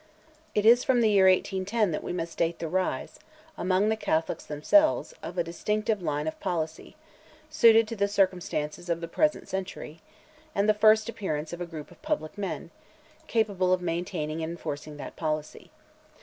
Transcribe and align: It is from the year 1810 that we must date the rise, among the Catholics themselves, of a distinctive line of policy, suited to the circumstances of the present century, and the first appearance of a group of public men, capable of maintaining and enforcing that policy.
It 0.55 0.65
is 0.65 0.83
from 0.83 1.01
the 1.01 1.11
year 1.11 1.25
1810 1.27 1.91
that 1.91 2.03
we 2.03 2.11
must 2.11 2.39
date 2.39 2.57
the 2.57 2.67
rise, 2.67 3.19
among 3.55 3.89
the 3.89 3.95
Catholics 3.95 4.43
themselves, 4.43 5.13
of 5.21 5.37
a 5.37 5.43
distinctive 5.43 6.01
line 6.01 6.25
of 6.27 6.39
policy, 6.39 6.95
suited 7.51 7.87
to 7.87 7.95
the 7.95 8.07
circumstances 8.07 8.89
of 8.89 8.99
the 8.99 9.07
present 9.07 9.47
century, 9.47 10.01
and 10.55 10.67
the 10.67 10.73
first 10.73 11.07
appearance 11.07 11.53
of 11.53 11.61
a 11.61 11.67
group 11.69 11.91
of 11.91 12.01
public 12.01 12.35
men, 12.35 12.71
capable 13.27 13.71
of 13.71 13.81
maintaining 13.83 14.41
and 14.41 14.53
enforcing 14.53 14.97
that 14.97 15.15
policy. 15.15 15.69